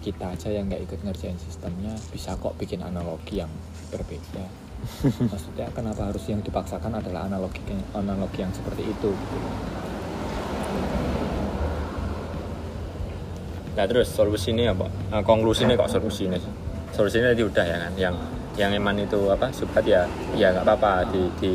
[0.00, 3.52] kita aja yang nggak ikut ngerjain sistemnya bisa kok bikin analogi yang
[3.88, 4.44] berbeda.
[5.32, 7.60] Maksudnya kenapa harus yang dipaksakan adalah analogi
[7.96, 9.38] analogi yang seperti itu gitu.
[13.74, 14.86] Nah terus solusinya apa?
[15.10, 16.38] Nah, konklusinya kok solusinya?
[16.94, 17.92] Solusinya tadi udah ya kan?
[17.98, 18.14] Yang
[18.54, 19.50] yang eman itu apa?
[19.50, 20.06] Subhat ya
[20.38, 21.10] ya nggak apa-apa.
[21.10, 21.52] Di di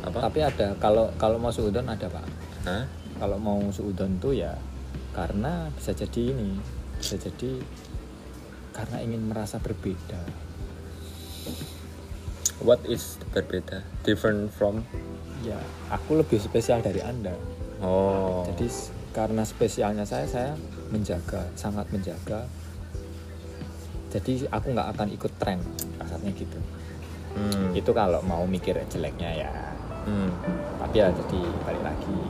[0.00, 0.28] apa?
[0.28, 2.26] Tapi ada kalau kalau mau suudon ada pak.
[2.64, 2.84] Hah?
[3.18, 4.54] kalau mau suudon tuh ya
[5.12, 6.54] karena bisa jadi ini
[7.02, 7.58] bisa jadi
[8.70, 10.22] karena ingin merasa berbeda.
[12.62, 13.82] What is berbeda?
[14.06, 14.86] Different from?
[15.42, 15.58] Ya
[15.90, 17.34] aku lebih spesial dari anda.
[17.82, 18.46] Oh.
[18.46, 18.70] Jadi
[19.10, 20.52] karena spesialnya saya saya
[20.90, 22.48] menjaga sangat menjaga.
[24.08, 25.60] Jadi aku nggak akan ikut tren
[26.00, 26.58] kasarnya gitu.
[27.38, 27.70] Hmm.
[27.76, 29.52] itu kalau mau mikir jeleknya ya.
[30.08, 30.32] Hmm.
[30.80, 32.20] tapi ya jadi balik lagi.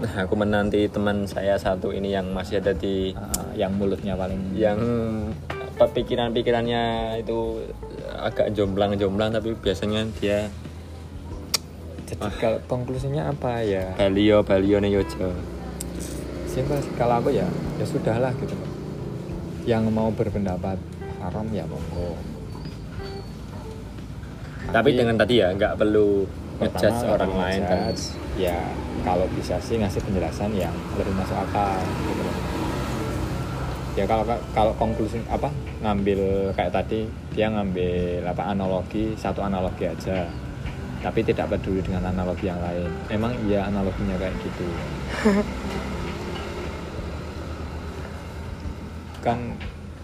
[0.00, 4.56] Nah aku menanti teman saya satu ini yang masih ada di Ah, yang mulutnya paling
[4.56, 4.80] yang
[5.82, 6.82] pikiran-pikirannya
[7.20, 7.58] itu
[8.16, 10.46] agak jomblang-jomblang tapi biasanya dia
[12.06, 13.96] jadi kalau konklusinya apa ya?
[13.96, 15.32] Balio balio yojo
[16.52, 16.92] simpel sih.
[17.00, 17.48] kalau aku ya
[17.80, 18.52] ya sudahlah gitu.
[18.52, 18.82] Loh
[19.62, 20.78] yang mau berpendapat
[21.22, 22.18] haram ya monggo.
[24.72, 26.26] Tapi dengan tadi ya nggak perlu
[26.62, 27.94] ngejudge orang lain kan?
[28.38, 28.58] ya
[29.02, 31.78] kalau bisa sih ngasih penjelasan yang lebih masuk akal
[32.10, 32.36] gitu loh.
[33.92, 34.24] Ya kalau
[34.56, 35.52] kalau konklusi apa
[35.84, 37.04] ngambil kayak tadi
[37.36, 40.26] dia ngambil apa analogi satu analogi aja.
[41.02, 42.86] Tapi tidak peduli dengan analogi yang lain.
[43.10, 44.66] Emang iya analoginya kayak gitu
[49.22, 49.54] kan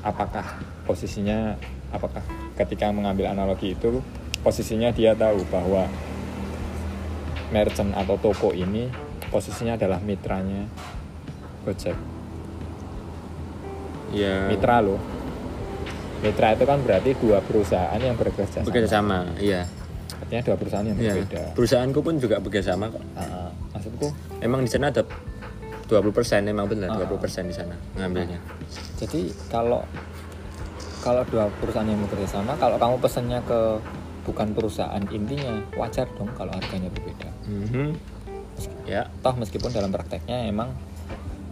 [0.06, 0.46] apakah
[0.86, 1.58] posisinya
[1.90, 2.22] apakah
[2.54, 3.98] ketika mengambil analogi itu
[4.40, 5.90] posisinya dia tahu bahwa
[7.50, 8.86] merchant atau toko ini
[9.28, 10.64] posisinya adalah mitranya
[11.66, 11.96] Gojek.
[14.14, 14.48] Ya.
[14.48, 14.96] Mitra loh.
[16.24, 19.18] Mitra itu kan berarti dua perusahaan yang bekerja sama bekerja sama.
[19.36, 19.68] iya.
[20.18, 21.12] Artinya dua perusahaan yang Iya.
[21.14, 21.42] berbeda.
[21.54, 23.04] Perusahaanku pun juga bekerja sama kok.
[23.14, 24.08] Ah, maksudku?
[24.40, 25.04] Emang di sana ada
[25.88, 26.12] 20%
[26.46, 27.00] emang benar Ah.
[27.00, 28.38] 20% di sana ngambilnya.
[28.96, 29.80] Jadi kalau
[30.98, 33.80] kalau dua perusahaan yang bekerja sama kalau kamu pesennya ke
[34.22, 37.28] bukan perusahaan intinya wajar dong kalau harganya berbeda.
[37.46, 37.96] Mhm.
[38.84, 39.06] ya.
[39.22, 40.74] toh meskipun dalam prakteknya emang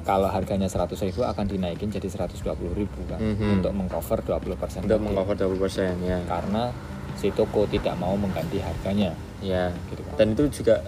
[0.02, 2.42] kalau harganya 100.000 ribu akan dinaikin jadi 120.000
[2.74, 3.48] ribu kan Mhm.
[3.56, 5.06] untuk mengcover 20% untuk tadi.
[5.06, 6.18] mengcover 20% ya.
[6.24, 6.74] Karena
[7.14, 9.14] si toko tidak mau mengganti harganya.
[9.38, 9.70] Ya.
[9.88, 10.82] Gitu kan dan itu juga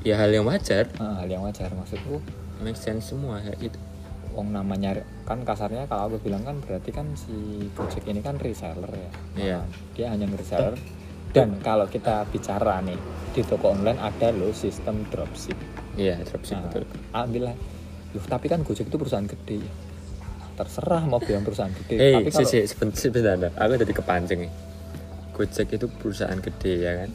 [0.00, 0.86] ya hal yang wajar.
[0.96, 2.22] Ah, hal yang wajar maksudku
[2.62, 3.78] make sense semua ya itu
[4.34, 8.90] wong namanya kan kasarnya kalau aku bilang kan berarti kan si Gojek ini kan reseller
[8.92, 9.60] ya Iya.
[9.98, 10.78] dia hanya reseller
[11.34, 12.96] dan kalau kita bicara nih
[13.34, 15.58] di toko online ada loh sistem dropship
[15.98, 17.56] iya dropship nah, betul ambillah
[18.16, 19.72] Loh, tapi kan Gojek itu perusahaan gede ya
[20.58, 23.50] terserah mau bilang perusahaan gede Hei, tapi si, kalau si, sebentar, sebentar.
[23.62, 24.52] Aku jadi kepancing nih.
[25.30, 27.10] Gojek itu perusahaan gede ya kan?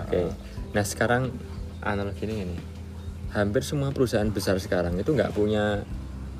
[0.00, 0.16] Oke.
[0.24, 0.32] Uh-uh.
[0.72, 1.28] Nah sekarang
[1.84, 2.60] analogi ini nih.
[3.32, 5.84] Hampir semua perusahaan besar sekarang itu nggak punya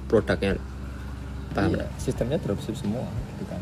[0.09, 0.57] produknya.
[1.53, 3.61] Paham iya, sistemnya dropship semua gitu kan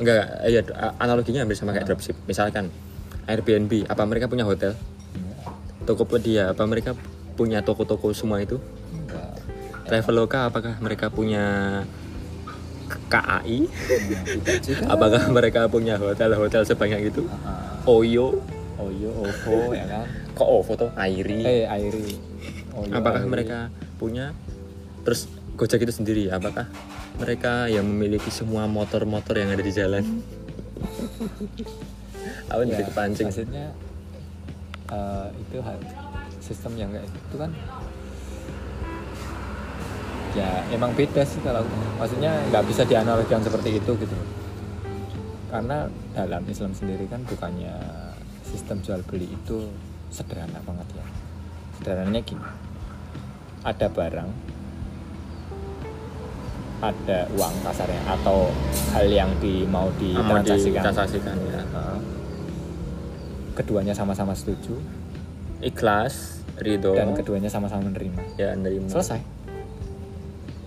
[0.00, 0.64] Enggak, iya
[0.96, 1.88] analoginya hampir sama kayak Uh.
[1.92, 2.16] dropship.
[2.24, 2.72] Misalkan
[3.28, 4.72] Airbnb, apa mereka punya hotel?
[5.12, 5.52] enggak
[5.84, 6.96] Tokopedia, apa mereka
[7.36, 8.56] punya toko-toko semua itu?
[8.90, 9.36] enggak
[9.86, 11.44] Traveloka, apakah mereka punya
[13.12, 13.68] KAI?
[13.68, 17.28] Nah, tidak juga Apakah mereka punya hotel-hotel sebanyak itu?
[17.84, 18.40] Oyo,
[18.76, 20.90] Oyo Ovo ya kan kok OVO tuh?
[20.94, 21.40] Airi.
[21.42, 22.16] eh Airi
[22.72, 23.30] Oyo, apakah Airi.
[23.30, 23.58] mereka
[23.96, 24.32] punya?
[25.02, 26.64] Terus Gojek itu sendiri, apakah
[27.16, 30.00] mereka yang memiliki semua motor-motor yang ada di jalan?
[32.48, 33.26] Aku jadi Ya, kepancing.
[33.28, 33.66] maksudnya
[34.88, 35.76] eh, itu hal
[36.38, 37.50] sistem yang kayak itu kan
[40.32, 41.60] ya emang beda sih kalau
[41.94, 44.16] maksudnya nggak bisa dianalogikan seperti itu gitu
[45.46, 47.72] karena dalam Islam sendiri kan bukannya
[48.52, 49.72] sistem jual beli itu
[50.12, 51.06] sederhana banget ya.
[51.80, 52.44] Sederhananya gini.
[53.64, 54.30] Ada barang
[56.82, 58.50] ada uang kasarnya atau
[58.90, 60.82] hal yang di mau Mau ditransaksikan.
[60.82, 61.62] ditransaksikan ya.
[63.54, 64.82] Keduanya sama-sama setuju.
[65.62, 68.34] Ikhlas, ridho, dan keduanya sama-sama menerima.
[68.34, 68.90] Ya nerima.
[68.90, 69.22] selesai.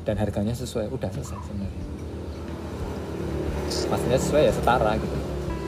[0.07, 1.83] Dan harganya sesuai udah selesai sebenarnya.
[3.91, 5.17] Maksudnya sesuai ya setara gitu.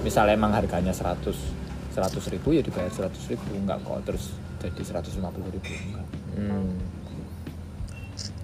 [0.07, 1.56] Misalnya emang harganya 100
[1.97, 4.23] 100 ribu ya dibayar 100 ribu enggak kok terus
[4.57, 5.17] jadi 150
[5.49, 6.05] ribu enggak
[6.37, 6.69] Hmm.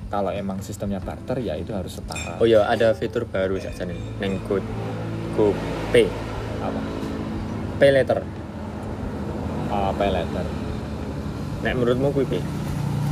[0.10, 3.94] kalau emang sistemnya barter ya itu harus setara Oh ya, ada fitur baru saja nih,
[4.18, 4.58] neng Go,
[5.34, 5.54] Go
[5.90, 6.10] Pay,
[6.58, 6.82] apa
[7.78, 8.20] Pay Later.
[9.70, 10.46] apa letter
[11.62, 12.42] Nek menurutmu kuwi piye?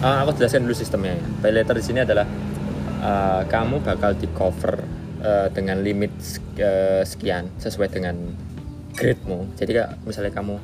[0.01, 1.25] Ah, aku jelaskan dulu sistemnya ya.
[1.39, 2.25] Pay later di sini adalah
[2.99, 4.81] eh, kamu bakal di cover
[5.21, 6.09] eh, dengan limit
[6.57, 8.17] eh, sekian sesuai dengan
[8.95, 9.47] grade-mu.
[9.55, 10.55] Jadi kak misalnya kamu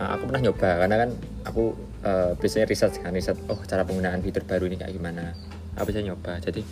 [0.00, 1.10] ah, aku pernah nyoba karena kan
[1.46, 1.64] aku
[2.04, 5.32] eh, biasanya riset kan riset oh cara penggunaan fitur baru ini kayak gimana.
[5.76, 6.40] Aku bisa nyoba.
[6.40, 6.62] Jadi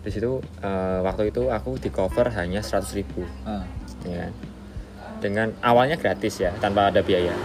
[0.00, 3.64] di situ eh, waktu itu aku di cover hanya 100.000 ribu ah,
[4.08, 4.32] ya kan?
[5.20, 7.36] dengan awalnya gratis ya tanpa ada biaya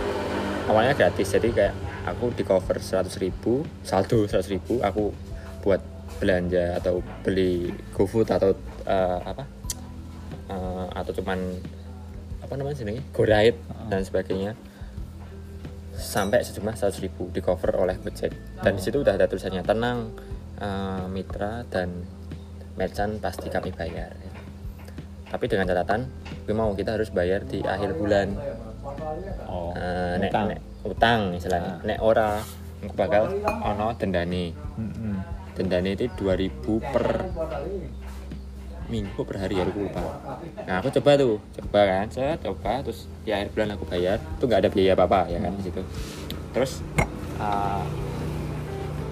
[0.71, 1.75] awalnya gratis jadi kayak
[2.07, 5.11] aku di cover 100.000 ribu saldo 100.000 ribu aku
[5.67, 5.83] buat
[6.23, 8.55] belanja atau beli GoFood atau
[8.87, 9.43] eh, apa
[10.47, 11.39] eh, atau cuman
[12.45, 13.01] apa namanya sini?
[13.09, 13.57] GoRide
[13.89, 14.53] dan sebagainya.
[15.95, 20.11] Sampai sejumlah 100.000 ribu di cover oleh Gojek dan di situ udah ada tulisannya tenang
[20.59, 22.03] eh, mitra dan
[22.75, 24.11] merchant pasti kami bayar.
[25.25, 26.05] Tapi dengan catatan
[26.45, 28.37] gue mau kita harus bayar di akhir bulan.
[29.49, 30.45] Oh Eh, nek, utang.
[30.51, 31.73] nek utang istilahnya.
[31.83, 32.37] Nek ora
[32.93, 34.53] bakal ono dendane.
[34.77, 35.15] Mm-mm.
[35.55, 37.07] dendane itu 2000 per
[38.87, 40.01] minggu per hari ya aku lupa
[40.65, 44.45] nah aku coba tuh coba kan saya coba terus di akhir bulan aku bayar tuh
[44.45, 45.81] nggak ada biaya apa apa ya kan di situ
[46.53, 46.85] terus
[47.41, 47.83] uh,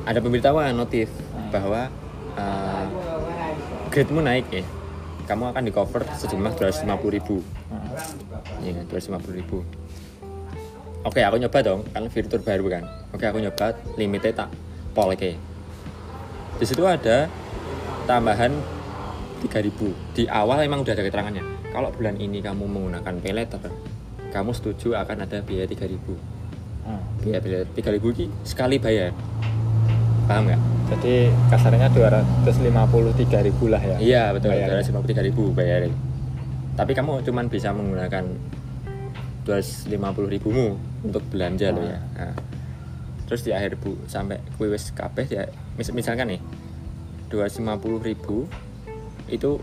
[0.04, 1.10] ada pemberitahuan notif
[1.50, 1.90] bahwa
[2.38, 2.86] uh,
[3.90, 4.64] grade-mu naik ya
[5.24, 7.40] kamu akan di cover sejumlah 250.000 ribu
[8.64, 9.62] Iya, 250 ribu.
[11.04, 12.84] Oke, aku nyoba dong, kan fitur baru kan.
[13.12, 14.50] Oke, aku nyoba limitnya tak
[14.96, 15.36] pol ke.
[16.58, 17.28] Di situ ada
[18.08, 18.56] tambahan
[19.44, 21.44] 3000 di awal emang udah ada keterangannya.
[21.70, 23.60] Kalau bulan ini kamu menggunakan pay letter
[24.30, 25.94] kamu setuju akan ada biaya 3000
[26.84, 29.12] Ah, biaya biaya 3000 ini sekali bayar.
[30.24, 30.62] Paham nggak?
[30.90, 31.14] Jadi
[31.50, 32.68] kasarnya 253
[33.42, 33.98] ribu lah ya.
[33.98, 34.52] Iya betul.
[34.52, 34.82] Bayarnya.
[34.82, 35.94] 250 bayarin
[36.74, 38.26] tapi kamu cuman bisa menggunakan
[39.44, 39.94] 250
[40.28, 42.00] ribumu untuk belanja loh ya.
[42.18, 42.34] Nah,
[43.26, 45.44] terus di akhir bu sampai kue wis kabeh ya
[45.76, 46.42] mis- misalkan nih
[47.28, 47.70] 250
[48.02, 48.48] ribu
[49.34, 49.58] itu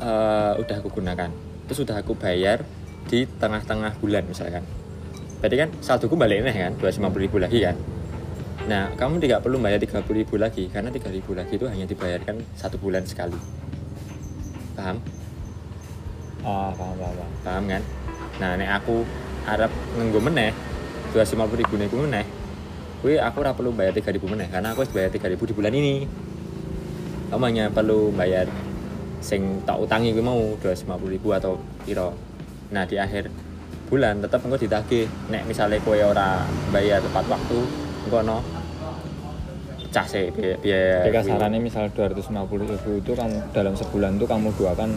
[0.00, 1.30] eh, udah aku gunakan.
[1.68, 2.64] Terus udah aku bayar
[3.06, 4.64] di tengah-tengah bulan misalkan.
[5.40, 7.76] Berarti kan saldoku balik nih kan 250 ribu lagi kan?
[8.68, 12.44] Nah kamu tidak perlu bayar 30 ribu lagi karena 3 ribu lagi itu hanya dibayarkan
[12.56, 13.36] satu bulan sekali.
[14.76, 15.00] Paham?
[16.44, 17.30] Ah paham paham, paham.
[17.44, 17.82] paham kan?
[18.36, 19.04] Nah nek aku
[19.48, 20.52] arep nganggo meneh
[21.16, 22.26] 250 ribu nek meneh
[23.00, 25.94] kuwi aku ora perlu bayar 3000 meneh karena aku wis bayar 3000 di bulan ini.
[27.32, 28.44] Kamu hanya perlu bayar
[29.20, 32.16] sing tak utangi kuwi mau 250 ribu atau piro.
[32.72, 33.28] Nah di akhir
[33.92, 37.58] bulan tetap engko ditagih nek misalnya kowe ora bayar tepat waktu
[38.08, 38.38] engko no
[39.90, 41.34] pecah sih biaya, jadi kuwi.
[41.34, 42.30] kasarannya misal 250
[42.62, 44.94] ribu itu kamu dalam sebulan itu kamu duakan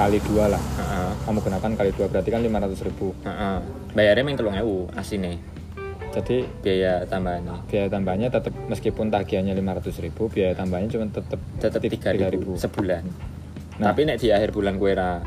[0.00, 0.62] kali dua lah.
[0.80, 3.12] Heeh, kamu gunakan kali dua berarti kan 500 ribu.
[3.20, 3.56] Heeh.
[3.92, 5.32] bayarnya meng 3000 asine
[6.10, 7.68] jadi biaya tambahannya.
[7.68, 12.56] biaya tambahnya tetap meskipun tagihannya 500 ribu biaya tambahnya cuma tetap tetap tiga ribu.
[12.56, 13.04] sebulan
[13.80, 15.24] tapi nek di akhir bulan kue ra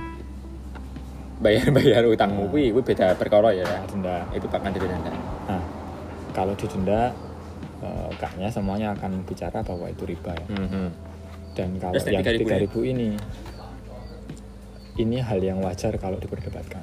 [1.44, 4.24] bayar bayar utangmu kuwi kuwi beda perkara ya denda.
[4.32, 5.12] Itu bakal didenda
[5.50, 5.62] nah
[6.34, 7.12] kalau didenda
[7.84, 10.48] eh, kayaknya semuanya akan bicara bahwa itu riba ya.
[10.50, 10.88] Mhm.
[11.54, 13.10] dan kalau Terus yang 3.000 3000 ini?
[14.98, 16.82] ini hal yang wajar kalau diperdebatkan.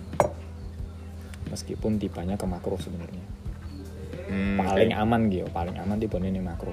[1.50, 3.22] Meskipun tipanya ke makro sebenarnya.
[4.30, 5.02] Hmm, paling oke.
[5.02, 6.70] aman gitu paling aman di ini makro.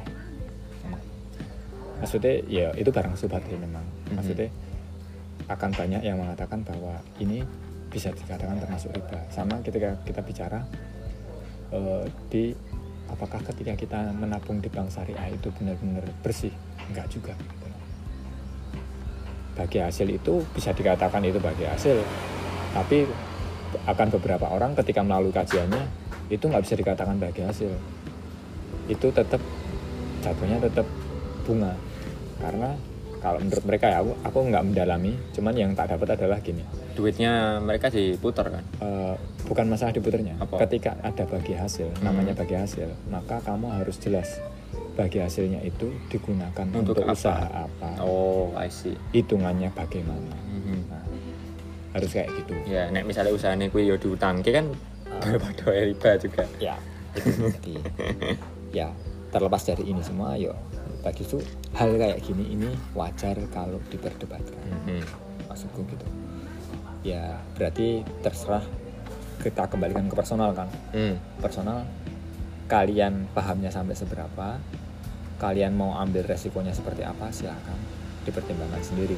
[0.86, 1.02] Emang.
[1.98, 3.82] maksudnya ya itu barang subhat ya memang.
[3.82, 4.14] Mhm.
[4.14, 4.50] maksudnya
[5.48, 7.44] akan banyak yang mengatakan bahwa ini
[7.88, 9.20] bisa dikatakan termasuk riba.
[9.32, 10.60] Sama ketika kita bicara
[11.72, 12.52] eh, di
[13.08, 16.52] apakah ketika kita menabung di bank syariah itu benar-benar bersih?
[16.92, 17.34] Enggak juga.
[19.56, 21.98] Bagi hasil itu bisa dikatakan itu bagi hasil.
[22.76, 23.08] Tapi
[23.88, 25.82] akan beberapa orang ketika melalui kajiannya
[26.28, 27.72] itu nggak bisa dikatakan bagi hasil.
[28.92, 29.40] Itu tetap
[30.22, 30.86] jatuhnya tetap
[31.48, 31.74] bunga.
[32.38, 32.76] Karena
[33.28, 35.14] kalau menurut mereka ya aku aku nggak mendalami.
[35.32, 36.64] Cuman yang tak dapat adalah gini.
[36.94, 38.64] Duitnya mereka diputar kan?
[38.80, 39.14] Eh,
[39.46, 40.60] bukan masalah diputernya Apa?
[40.66, 42.04] ketika ada bagi hasil Hmm.
[42.04, 44.28] namanya bagi hasil maka kamu harus jelas
[44.94, 47.14] bagi hasilnya itu digunakan Untuk untuk, apa?
[47.14, 47.90] usaha apa.
[48.02, 48.98] Oh I see.
[49.12, 50.36] Hitungannya bagaimana.
[50.48, 50.80] Mhm.
[50.90, 51.04] nah,
[51.94, 52.54] harus kayak gitu.
[52.66, 54.74] Ya nek misalnya usahanya kue yo diutangke kan
[55.22, 56.44] pada riba juga.
[56.58, 56.76] Ya
[57.14, 57.74] itu jadi.
[58.74, 58.90] Ya
[59.30, 60.58] terlepas dari ini semua yo
[61.08, 61.40] bagi itu
[61.72, 64.60] hal kayak gini ini wajar kalau diperdebatkan.
[64.84, 65.24] Mhm.
[65.48, 66.04] maksudku gitu.
[67.08, 68.60] Ya berarti terserah
[69.40, 70.68] kita kembalikan ke personal kan?
[70.92, 71.16] Hmm.
[71.40, 71.88] personal
[72.68, 74.60] kalian pahamnya sampai seberapa?
[75.40, 77.32] Kalian mau ambil resikonya seperti apa?
[77.32, 77.80] Silahkan
[78.28, 79.16] dipertimbangkan sendiri.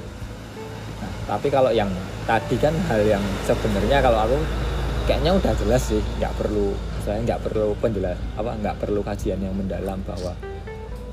[1.02, 1.89] Nah tapi kalau yang
[2.30, 4.38] tadi kan hal yang sebenarnya kalau aku
[5.10, 9.58] kayaknya udah jelas sih nggak perlu saya nggak perlu penjelas apa nggak perlu kajian yang
[9.58, 10.38] mendalam bahwa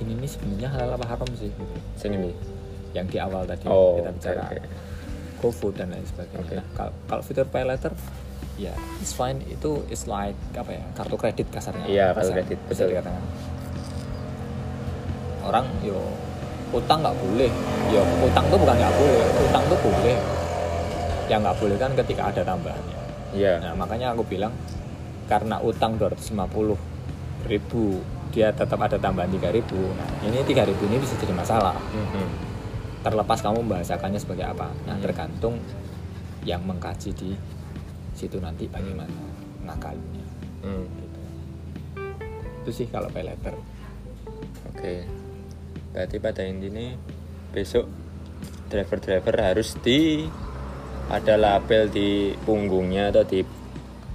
[0.02, 1.76] ini nih sebenarnya halal apa haram sih gitu.
[1.96, 2.30] sing ini
[2.92, 4.58] yang di awal tadi oh kita bicara oke.
[5.36, 6.40] GoFood dan lain sebagainya.
[6.40, 6.54] Oke.
[6.56, 7.92] Nah, kalau kalau fitur pay letter
[8.56, 8.72] ya
[9.04, 11.84] it's fine itu is like apa ya kartu kredit kasarnya.
[11.84, 12.90] Iya, kartu kredit, bisa betul.
[12.96, 13.24] dikatakan.
[15.44, 16.00] Orang yo
[16.72, 17.52] utang nggak boleh.
[17.92, 20.16] Yo utang tuh bukan nggak boleh, utang tuh boleh.
[21.28, 22.98] Yang nggak boleh kan ketika ada tambahannya.
[23.36, 24.56] iya Nah makanya aku bilang
[25.28, 28.00] karena utang 250 ribu
[28.36, 29.80] dia tetap ada tambahan 3 ribu.
[29.96, 32.28] Nah ini 3 ribu ini bisa jadi masalah Mhm.
[33.00, 35.00] terlepas kamu membahasakannya sebagai apa nah Hmm.
[35.00, 35.56] tergantung
[36.42, 37.30] yang mengkaji di
[38.12, 39.14] situ nanti bagaimana
[39.62, 40.26] ngakalinya
[40.60, 40.84] Hmm.
[40.92, 41.20] gitu.
[42.60, 43.54] itu sih kalau pay letter
[44.68, 45.06] Oke.
[45.90, 46.92] Berarti pada intinya
[47.48, 47.86] besok
[48.66, 50.26] driver-driver harus di
[51.06, 52.10] ada label di
[52.42, 53.40] punggungnya atau di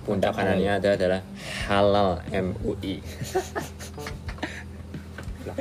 [0.01, 1.21] Pundak kanannya ada adalah
[1.65, 2.99] halal MUI.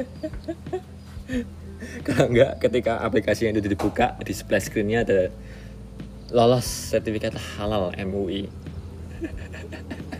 [2.06, 5.32] Kalau enggak ketika aplikasi itu dibuka di splash screen-nya ada
[6.30, 8.48] lolos sertifikat halal MUI.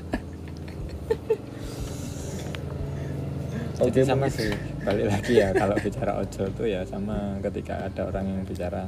[3.81, 4.53] jadi sama sih
[4.85, 8.85] balik lagi ya kalau bicara ojol tuh ya sama ketika ada orang yang bicara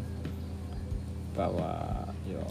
[1.32, 2.44] bahwa yo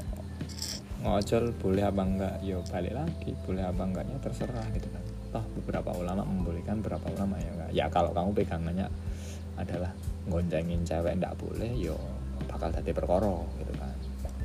[1.06, 2.36] ngojol boleh apa enggak?
[2.42, 7.40] Yo balik lagi boleh apa enggaknya terserah gitu kan toh beberapa ulama membolehkan beberapa ulama
[7.40, 8.88] ya enggak ya kalau kamu pegangannya
[9.56, 9.92] adalah
[10.28, 11.96] goncengin cewek enggak boleh yo
[12.50, 13.96] bakal jadi perkoro gitu kan.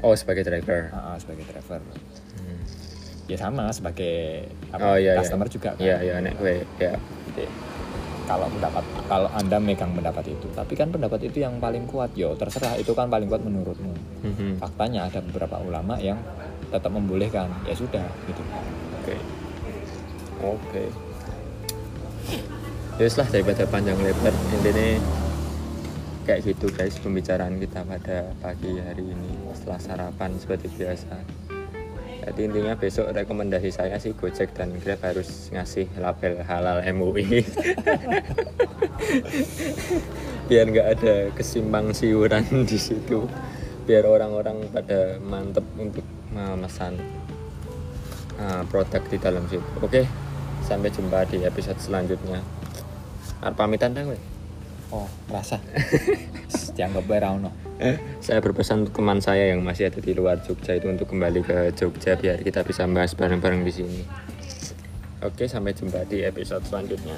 [0.04, 0.92] Oh sebagai driver?
[0.92, 1.80] Ah, ah, sebagai driver.
[2.36, 2.60] Hmm.
[3.26, 5.54] ya sama sebagai apa, oh iya customer iya.
[5.58, 5.82] juga kan.
[5.82, 6.94] Iya iya nek gue ya
[8.26, 12.34] kalau pendapat kalau anda megang pendapat itu tapi kan pendapat itu yang paling kuat yo
[12.34, 13.94] terserah itu kan paling kuat menurutmu.
[14.22, 14.62] Mhm.
[14.62, 16.18] faktanya ada beberapa ulama yang
[16.70, 18.42] tetap membolehkan ya sudah gitu.
[19.02, 19.35] Oke
[20.44, 20.84] oke.
[22.96, 24.96] Ya lah daripada panjang lebar intinya
[26.24, 31.14] kayak gitu guys pembicaraan kita pada pagi hari ini setelah sarapan seperti biasa.
[32.26, 37.22] Jadi intinya besok rekomendasi saya sih Gojek dan Grab harus ngasih label halal MUI
[40.50, 43.30] biar nggak ada kesimpang siuran di situ.
[43.86, 46.02] Biar orang-orang pada mantep untuk
[46.34, 46.98] memesan
[48.42, 49.62] uh, produk di dalam situ.
[49.78, 50.25] Oke
[50.66, 52.42] sampai jumpa di episode selanjutnya
[53.38, 54.18] Arep pamitan dah gue
[54.90, 55.62] oh rasa
[56.76, 57.66] dianggap bae ono
[58.24, 61.56] saya berpesan untuk teman saya yang masih ada di luar Jogja itu untuk kembali ke
[61.76, 64.00] Jogja biar kita bisa bahas bareng-bareng di sini.
[65.20, 67.16] Oke, sampai jumpa di episode selanjutnya.